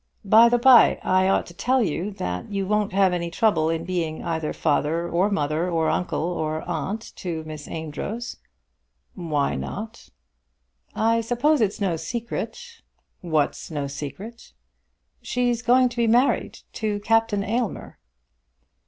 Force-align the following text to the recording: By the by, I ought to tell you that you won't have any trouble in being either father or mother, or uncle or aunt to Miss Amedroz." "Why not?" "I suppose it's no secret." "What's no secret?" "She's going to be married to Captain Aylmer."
By 0.25 0.49
the 0.49 0.57
by, 0.57 0.99
I 1.03 1.27
ought 1.29 1.45
to 1.45 1.53
tell 1.53 1.83
you 1.83 2.09
that 2.13 2.51
you 2.51 2.65
won't 2.65 2.91
have 2.91 3.13
any 3.13 3.29
trouble 3.29 3.69
in 3.69 3.85
being 3.85 4.23
either 4.23 4.51
father 4.51 5.07
or 5.07 5.29
mother, 5.29 5.69
or 5.69 5.89
uncle 5.91 6.23
or 6.23 6.63
aunt 6.67 7.13
to 7.17 7.43
Miss 7.43 7.67
Amedroz." 7.67 8.37
"Why 9.13 9.53
not?" 9.53 10.09
"I 10.95 11.21
suppose 11.21 11.61
it's 11.61 11.79
no 11.79 11.97
secret." 11.97 12.81
"What's 13.19 13.69
no 13.69 13.85
secret?" 13.85 14.53
"She's 15.21 15.61
going 15.61 15.87
to 15.89 15.97
be 15.97 16.07
married 16.07 16.61
to 16.73 16.99
Captain 17.01 17.43
Aylmer." 17.43 17.99